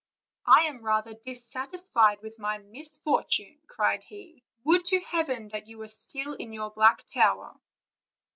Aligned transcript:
"I 0.47 0.61
am 0.63 0.81
rather 0.81 1.13
dissatisfied 1.13 2.23
with 2.23 2.39
my 2.39 2.57
misfortune," 2.57 3.59
cried 3.67 4.03
he; 4.03 4.43
"would 4.63 4.83
to 4.85 4.99
heaven 4.99 5.49
that 5.49 5.67
you 5.67 5.77
were 5.77 5.89
still 5.89 6.33
in 6.33 6.53
your 6.53 6.71
black 6.71 7.05
tower!" 7.05 7.59